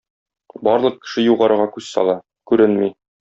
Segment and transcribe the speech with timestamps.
[0.67, 2.17] Барлык кеше югарыга күз сала-
[2.53, 2.91] күренми.